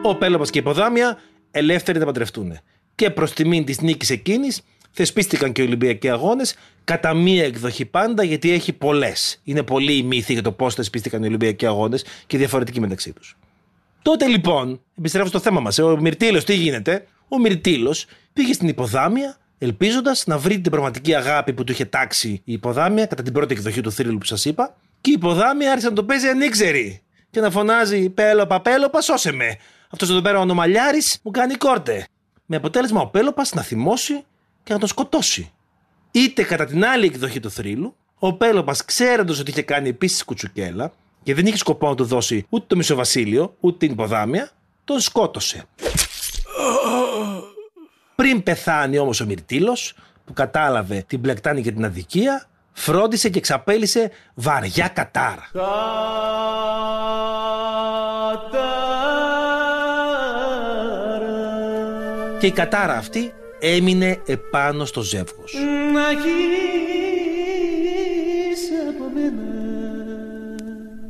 Ο 0.02 0.16
Πέλοπας 0.16 0.50
και 0.50 0.58
η 0.58 0.62
Ποδάμια 0.62 1.18
ελεύθεροι 1.50 1.98
να 1.98 2.04
παντρευτούν. 2.04 2.58
Και 2.94 3.10
προς 3.10 3.32
τιμήν 3.32 3.64
της 3.64 3.80
νίκης 3.80 4.10
εκείνης 4.10 4.60
θεσπίστηκαν 4.94 5.52
και 5.52 5.62
οι 5.62 5.64
Ολυμπιακοί 5.64 6.10
Αγώνες 6.10 6.54
κατά 6.84 7.14
μία 7.14 7.44
εκδοχή 7.44 7.84
πάντα 7.84 8.24
γιατί 8.24 8.50
έχει 8.50 8.72
πολλές. 8.72 9.40
Είναι 9.44 9.62
πολλοί 9.62 9.96
οι 9.96 10.02
μύθοι 10.02 10.32
για 10.32 10.42
το 10.42 10.52
πώς 10.52 10.74
θεσπίστηκαν 10.74 11.22
οι 11.22 11.26
Ολυμπιακοί 11.26 11.66
Αγώνες 11.66 12.04
και 12.26 12.38
διαφορετικοί 12.38 12.80
μεταξύ 12.80 13.12
τους. 13.12 13.36
Τότε 14.02 14.26
λοιπόν, 14.26 14.80
επιστρέφω 14.98 15.28
στο 15.28 15.38
θέμα 15.38 15.60
μας, 15.60 15.78
ο 15.78 15.96
Μυρτήλος 16.00 16.44
τι 16.44 16.54
γίνεται; 16.54 17.06
Ο 17.28 17.38
Μυρτήλος 17.38 18.06
πήγε 18.32 18.52
στην 18.52 18.68
υποδάμια, 18.68 19.36
ελπίζοντας 19.58 20.26
να 20.26 20.38
βρει 20.38 20.60
την 20.60 20.70
πραγματική 20.70 21.14
αγάπη 21.14 21.52
που 21.52 21.64
του 21.64 21.72
είχε 21.72 21.84
τάξει 21.84 22.28
η 22.28 22.52
υποδάμια 22.52 23.06
κατά 23.06 23.22
την 23.22 23.32
πρώτη 23.32 23.54
εκδοχή 23.54 23.80
του 23.80 23.92
θρύλου 23.92 24.18
που 24.18 24.24
σας 24.24 24.44
είπα. 24.44 24.76
Και 25.00 25.10
η 25.10 25.12
υποδάμια 25.16 25.70
άρχισε 25.70 25.88
να 25.88 25.94
το 25.94 26.04
παίζει 26.04 26.28
ανήξερη. 26.28 27.02
Και 27.30 27.40
να 27.40 27.50
φωνάζει 27.50 28.10
Πέλοπα, 28.10 28.60
Πέλοπα, 28.60 29.00
σώσε 29.00 29.32
με. 29.32 29.56
Αυτός 29.90 30.10
εδώ 30.10 30.20
πέρα 30.20 30.38
ο 30.38 30.44
Νομαλιάρη 30.44 30.98
μου 31.22 31.30
κάνει 31.30 31.54
κόρτε. 31.54 32.06
Με 32.46 32.56
αποτέλεσμα 32.56 33.00
ο 33.00 33.06
Πέλοπας 33.06 33.52
να 33.54 33.62
θυμώσει 33.62 34.24
και 34.64 34.72
να 34.72 34.78
τον 34.78 34.88
σκοτώσει. 34.88 35.52
Είτε 36.10 36.42
κατά 36.42 36.64
την 36.64 36.84
άλλη 36.84 37.06
εκδοχή 37.06 37.40
του 37.40 37.50
θρύλου, 37.50 37.96
ο 38.18 38.32
Πέλοπας 38.32 38.84
ξέροντας 38.84 39.38
ότι 39.38 39.50
είχε 39.50 39.62
κάνει 39.62 39.88
επίσης 39.88 40.24
κουτσουκέλα, 40.24 40.92
και 41.22 41.34
δεν 41.34 41.46
είχε 41.46 41.56
σκοπό 41.56 41.88
να 41.88 41.94
του 41.94 42.04
δώσει 42.04 42.46
ούτε 42.48 42.64
το 42.68 42.76
μισοβασίλειο, 42.76 43.56
ούτε 43.60 43.76
την 43.78 43.92
υποδάμια, 43.92 44.50
τον 44.84 45.00
σκότωσε. 45.00 45.64
Πριν 48.14 48.42
πεθάνει 48.42 48.98
όμως 48.98 49.20
ο 49.20 49.26
Μυρτήλος, 49.26 49.94
που 50.24 50.32
κατάλαβε 50.32 51.04
την 51.06 51.20
πλεκτάνη 51.20 51.62
και 51.62 51.72
την 51.72 51.84
αδικία, 51.84 52.46
φρόντισε 52.72 53.28
και 53.28 53.38
εξαπέλυσε 53.38 54.10
βαριά 54.34 54.88
κατάρα. 54.88 55.48
Και 62.38 62.46
η 62.46 62.50
κατάρα 62.52 62.96
αυτή 62.96 63.34
έμεινε 63.64 64.20
επάνω 64.26 64.84
στο 64.84 65.02
ζεύγος. 65.02 65.52
Να 65.92 66.12
γεις 66.12 66.22
από 68.88 69.10
μένα 69.14 69.42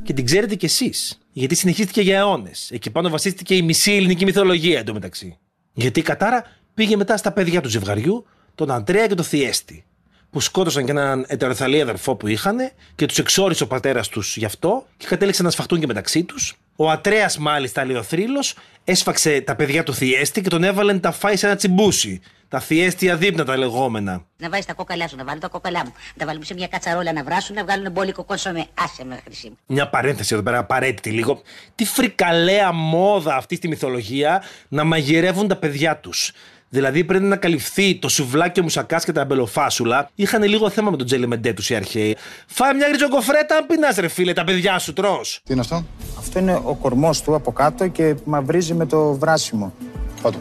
Και 0.02 0.12
την 0.12 0.24
ξέρετε 0.24 0.54
κι 0.54 0.64
εσείς, 0.64 1.18
γιατί 1.32 1.54
συνεχίστηκε 1.54 2.00
για 2.00 2.18
αιώνες. 2.18 2.70
Εκεί 2.70 2.90
πάνω 2.90 3.08
βασίστηκε 3.08 3.54
η 3.54 3.62
μισή 3.62 3.92
ελληνική 3.92 4.24
μυθολογία 4.24 4.78
εντωμεταξύ. 4.78 5.38
Γιατί 5.72 6.00
η 6.00 6.02
κατάρα 6.02 6.44
πήγε 6.74 6.96
μετά 6.96 7.16
στα 7.16 7.32
παιδιά 7.32 7.60
του 7.60 7.68
ζευγαριού, 7.68 8.26
τον 8.54 8.70
Αντρέα 8.70 9.06
και 9.06 9.14
τον 9.14 9.24
Θιέστη, 9.24 9.84
που 10.30 10.40
σκότωσαν 10.40 10.84
και 10.84 10.90
έναν 10.90 11.24
ετεροθαλή 11.28 11.80
αδερφό 11.80 12.16
που 12.16 12.26
είχαν 12.26 12.56
και 12.94 13.06
τους 13.06 13.18
εξόρισε 13.18 13.62
ο 13.62 13.66
πατέρας 13.66 14.08
τους 14.08 14.36
γι' 14.36 14.44
αυτό 14.44 14.86
και 14.96 15.06
κατέληξαν 15.06 15.44
να 15.44 15.50
σφαχτούν 15.50 15.80
και 15.80 15.86
μεταξύ 15.86 16.24
τους. 16.24 16.58
Ο 16.76 16.90
Ατρέας, 16.90 17.38
μάλιστα, 17.38 17.84
λέει 17.84 17.96
ο 17.96 18.02
θρύλος, 18.02 18.54
έσφαξε 18.84 19.40
τα 19.40 19.56
παιδιά 19.56 19.82
του 19.82 19.94
Θιέστη 19.94 20.40
και 20.40 20.48
τον 20.48 20.64
έβαλε 20.64 20.92
να 20.92 21.00
τα 21.00 21.12
φάει 21.12 21.36
σε 21.36 21.46
ένα 21.46 21.56
τσιμπούσι. 21.56 22.20
Τα 22.48 22.60
Θιέστια 22.60 23.16
δίπνα 23.16 23.56
λεγόμενα. 23.56 24.26
Να 24.36 24.48
βάζεις 24.48 24.64
τα 24.66 24.72
κόκαλά 24.72 25.08
σου, 25.08 25.16
να 25.16 25.24
βάλω 25.24 25.38
τα 25.38 25.48
κόκαλά 25.48 25.84
μου. 25.84 25.92
Να 25.96 26.18
τα 26.18 26.26
βάλουμε 26.26 26.44
σε 26.44 26.54
μια 26.54 26.68
κατσαρόλα 26.68 27.12
να 27.12 27.24
βράσουν, 27.24 27.54
να 27.54 27.64
βγάλουν 27.64 27.92
μπόλικο 27.92 28.24
κόνσομε. 28.24 28.66
Άσε 28.74 29.04
με, 29.04 29.20
χρυσή 29.24 29.48
μου. 29.48 29.56
Μια 29.66 29.88
παρένθεση 29.88 30.34
εδώ 30.34 30.42
πέρα, 30.42 30.58
απαραίτητη 30.58 31.10
λίγο. 31.10 31.42
Τι 31.74 31.84
φρικαλέα 31.84 32.72
μόδα 32.72 33.36
αυτή 33.36 33.56
στη 33.56 33.68
μυθολογία 33.68 34.42
να 34.68 34.84
μαγειρεύουν 34.84 35.48
τα 35.48 35.56
παιδιά 35.56 35.96
τους. 35.96 36.32
Δηλαδή, 36.74 37.04
πριν 37.04 37.28
να 37.28 37.36
καλυφθεί 37.36 37.94
το 37.94 38.08
σουβλάκι 38.08 38.60
ο 38.60 38.62
μουσακάς 38.62 39.04
και 39.04 39.12
τα 39.12 39.20
αμπελοφάσουλα, 39.20 40.10
είχαν 40.14 40.42
λίγο 40.42 40.70
θέμα 40.70 40.90
με 40.90 40.96
τον 40.96 41.06
Τζέλι 41.06 41.26
Μεντέ 41.26 41.52
τους 41.52 41.70
οι 41.70 41.74
αρχαίοι. 41.74 42.16
Φάει 42.46 42.74
μια 42.74 42.86
ριζοκοφρέτα, 42.86 43.56
αν 43.56 43.66
πεινάς, 43.66 43.96
ρε 43.96 44.08
φίλε, 44.08 44.32
τα 44.32 44.44
παιδιά 44.44 44.78
σου 44.78 44.92
τρώ. 44.92 45.20
Τι 45.44 45.52
είναι 45.52 45.60
αυτό; 45.60 45.84
Αυτό 46.18 46.38
είναι 46.38 46.60
ο 46.64 46.74
κορμός 46.74 47.22
του 47.22 47.34
από 47.34 47.52
κάτω 47.52 47.88
και 47.88 48.14
μαυρίζει 48.24 48.74
με 48.74 48.86
το 48.86 49.12
βράσιμο. 49.12 49.74
Πάντο. 50.22 50.38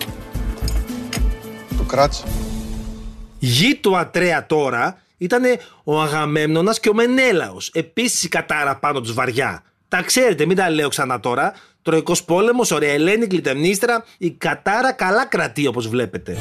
Το 1.77 1.83
κράτς. 1.87 2.23
Γη 3.39 3.75
του 3.75 3.97
Ατρέα 3.97 4.45
τώρα 4.45 4.97
ήταν 5.17 5.43
ο 5.83 6.01
Αγαμέμνονας 6.01 6.79
και 6.79 6.89
ο 6.89 6.93
Μενέλαος. 6.93 7.71
Επίσης 7.73 8.23
η 8.23 8.29
κατάρα 8.29 8.75
πάνω 8.75 9.01
τους 9.01 9.13
βαριά. 9.13 9.63
Τα 9.87 10.01
ξέρετε, 10.01 10.45
μην 10.45 10.57
τα 10.57 10.69
λέω 10.69 10.89
ξανά 10.89 11.19
τώρα. 11.19 11.53
Τροϊκός 11.83 12.23
πόλεμος, 12.23 12.71
ωραία 12.71 12.91
Ελένη, 12.91 13.27
κλητεμνίστρα. 13.27 14.05
Η 14.17 14.31
κατάρα 14.31 14.91
καλά 14.91 15.25
κρατεί 15.25 15.67
όπως 15.67 15.87
βλέπετε. 15.87 16.37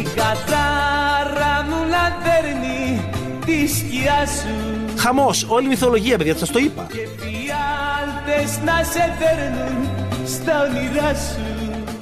Η 0.00 0.02
κατάρα 0.14 1.66
μου 1.68 1.76
λατέρνει 1.88 3.10
τη 3.46 3.66
σκιά 3.66 4.26
σου 4.26 4.82
Χαμός, 4.96 5.46
όλη 5.48 5.64
η 5.64 5.68
μυθολογία 5.68 6.16
παιδιά, 6.18 6.36
σας 6.36 6.50
το 6.50 6.58
είπα. 6.58 6.86
Και 6.92 7.08
φιάλτες 7.18 8.58
να 8.64 8.84
σε 8.84 9.14
φέρνουν 9.18 9.88
στα 10.26 10.62
όνειρά 10.62 11.14
σου 11.14 11.40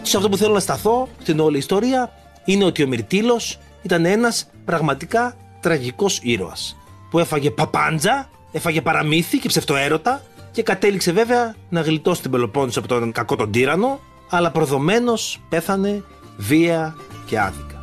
Σε 0.02 0.16
αυτό 0.16 0.28
που 0.28 0.36
θέλω 0.36 0.52
να 0.54 0.60
σταθώ 0.60 1.08
στην 1.22 1.40
όλη 1.40 1.58
ιστορία 1.58 2.12
είναι 2.44 2.64
ότι 2.64 2.82
ο 2.82 2.86
Μυρτήλος 2.86 3.58
ήταν 3.82 4.04
ένας 4.04 4.50
πραγματικά 4.64 5.36
τραγικός 5.60 6.20
ήρωας 6.22 6.76
που 7.10 7.18
έφαγε 7.18 7.50
παπάντζα, 7.50 8.30
έφαγε 8.52 8.82
παραμύθι 8.82 9.38
και 9.38 9.48
ψευτοέρωτα 9.48 10.22
και 10.50 10.62
κατέληξε 10.62 11.12
βέβαια 11.12 11.54
να 11.68 11.80
γλιτώσει 11.80 12.22
την 12.22 12.30
Πελοπόννησο 12.30 12.78
από 12.78 12.88
τον 12.88 13.12
κακό 13.12 13.36
τον 13.36 13.50
τύρανο 13.50 14.00
αλλά 14.30 14.50
προδομένος 14.50 15.40
πέθανε 15.48 16.02
βία 16.36 16.96
και 17.26 17.40
άδικα. 17.40 17.78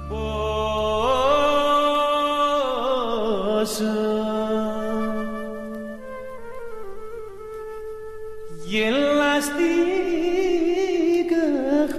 Πόσο 3.58 3.84
γελαστήκα 8.66 9.66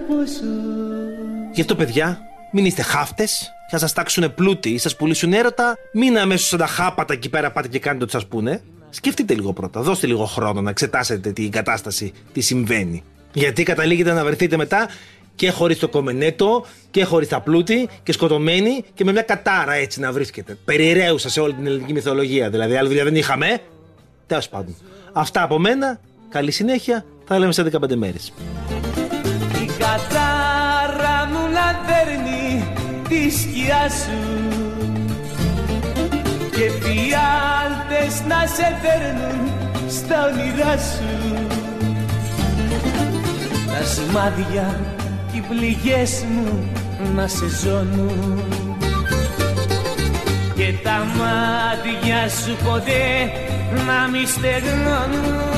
πόσο 0.09 0.45
Γι' 1.53 1.61
αυτό 1.61 1.75
παιδιά 1.75 2.19
μην 2.53 2.65
είστε 2.65 2.83
χάφτες 2.83 3.53
θα 3.71 3.79
σας 3.79 3.93
τάξουν 3.93 4.35
πλούτη 4.35 4.71
ή 4.71 4.79
σας 4.79 4.97
πουλήσουν 4.97 5.33
έρωτα 5.33 5.77
μην 5.93 6.19
αμέσως 6.19 6.49
σαν 6.49 6.59
τα 6.59 6.67
χάπατα 6.67 7.13
εκεί 7.13 7.29
πέρα 7.29 7.53
πάτε 7.53 7.69
και 7.69 7.79
κάνετε 7.79 8.05
ό,τι 8.05 8.13
σας 8.13 8.27
πούνε 8.27 8.63
Σκεφτείτε 8.91 9.35
λίγο 9.35 9.53
πρώτα, 9.53 9.81
δώστε 9.81 10.07
λίγο 10.07 10.25
χρόνο 10.25 10.61
να 10.61 10.71
εξετάσετε 10.71 11.33
την 11.33 11.51
κατάσταση, 11.51 12.13
τι 12.33 12.41
συμβαίνει. 12.41 13.03
Γιατί 13.33 13.63
καταλήγετε 13.63 14.13
να 14.13 14.25
βρεθείτε 14.25 14.57
μετά 14.57 14.89
και 15.35 15.51
χωρίς 15.51 15.79
το 15.79 15.89
κομμενέτο 15.89 16.65
και 16.91 17.05
χωρίς 17.05 17.29
τα 17.29 17.41
πλούτη 17.41 17.89
και 18.03 18.13
σκοτωμένοι 18.13 18.85
και 18.95 19.05
με 19.05 19.13
μια 19.13 19.23
κατάρα 19.23 19.73
έτσι 19.73 20.01
να 20.01 20.13
βρίσκετε. 20.13 20.59
Περιραίουσα 20.65 21.29
σε 21.29 21.41
όλη 21.41 21.55
την 21.55 21.67
ελληνική 21.67 21.93
μυθολογία. 21.93 22.51
Δηλαδή, 22.51 22.77
άλλη 22.77 22.89
δουλειά 22.89 23.05
δεν 23.05 23.17
είχαμε. 23.17 23.61
Τέλος 24.27 24.49
πάντων. 24.49 24.77
Αυτά 25.13 25.43
από 25.43 25.59
μένα. 25.59 26.01
Καλή 26.29 26.51
συνέχεια. 26.51 27.05
Θα 27.25 27.39
λέμε 27.39 27.53
σε 27.53 27.63
15 27.63 27.95
μέρες. 27.95 28.33
Η 29.63 29.67
κατάρα 29.79 31.27
μου 31.27 31.41
λατέρνει 31.53 32.73
τη 33.09 33.31
σκιά 33.31 33.89
σου 33.89 34.38
και 36.89 36.95
φιάλτες 36.95 38.23
να 38.29 38.47
σε 38.47 38.79
φέρνουν 38.83 39.53
στα 39.89 40.27
όνειρά 40.27 40.77
σου. 40.79 41.47
Τα 43.67 43.85
σημάδια 43.85 44.81
κι 45.31 45.37
οι 45.37 45.45
πληγές 45.49 46.25
μου 46.31 46.69
να 47.15 47.27
σε 47.27 47.49
ζώνουν. 47.63 48.43
Και 50.55 50.75
τα 50.83 51.07
μάτια 51.19 52.29
σου 52.29 52.57
ποτέ 52.65 53.31
να 53.87 54.09
μη 54.09 54.27
στεγνώνουν. 54.27 55.57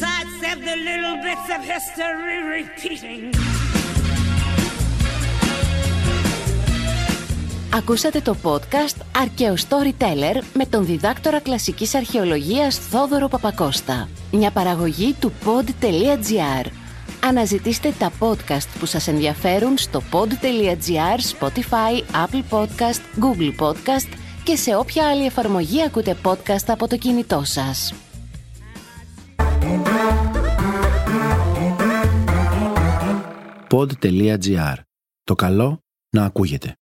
Sidestep 0.00 0.58
the 0.68 0.76
little 0.88 1.16
bits 1.24 1.48
of 1.56 1.60
history 1.72 2.38
repeating. 2.56 3.67
Ακούσατε 7.74 8.20
το 8.20 8.36
podcast 8.42 8.96
«Αρκαίο 9.16 9.54
Storyteller» 9.54 10.42
με 10.54 10.66
τον 10.66 10.84
διδάκτορα 10.84 11.40
κλασικής 11.40 11.94
αρχαιολογίας 11.94 12.78
Θόδωρο 12.78 13.28
Παπακώστα. 13.28 14.08
Μια 14.32 14.50
παραγωγή 14.50 15.14
του 15.20 15.32
pod.gr. 15.44 16.66
Αναζητήστε 17.24 17.94
τα 17.98 18.12
podcast 18.20 18.66
που 18.78 18.86
σας 18.86 19.08
ενδιαφέρουν 19.08 19.78
στο 19.78 20.02
pod.gr, 20.12 21.38
Spotify, 21.38 22.02
Apple 22.26 22.42
Podcast, 22.50 23.00
Google 23.20 23.60
Podcast 23.60 24.12
και 24.44 24.56
σε 24.56 24.76
όποια 24.76 25.08
άλλη 25.08 25.24
εφαρμογή 25.26 25.82
ακούτε 25.82 26.16
podcast 26.24 26.64
από 26.66 26.88
το 26.88 26.96
κινητό 26.96 27.42
σας. 27.44 27.94
pod.gr. 33.70 34.74
Το 35.24 35.34
καλό 35.34 35.78
να 36.10 36.24
ακούγεται. 36.24 36.78